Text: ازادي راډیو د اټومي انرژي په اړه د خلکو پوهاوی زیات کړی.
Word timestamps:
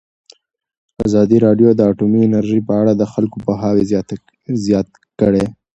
ازادي 1.05 1.37
راډیو 1.45 1.69
د 1.75 1.81
اټومي 1.91 2.21
انرژي 2.25 2.59
په 2.67 2.73
اړه 2.81 2.91
د 2.95 3.03
خلکو 3.13 3.37
پوهاوی 3.45 3.83
زیات 4.65 4.87
کړی. 5.21 5.45